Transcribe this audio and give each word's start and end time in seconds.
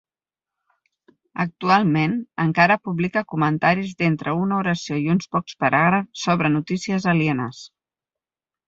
Actualment, 1.43 2.15
encara 2.45 2.79
publica 2.89 3.25
comentaris 3.35 3.93
d'entre 4.01 4.35
una 4.47 4.59
oració 4.65 5.01
i 5.03 5.07
uns 5.17 5.31
pocs 5.37 5.63
paràgrafs 5.67 6.27
sobre 6.29 6.55
notícies 6.59 7.09
alienes. 7.17 7.67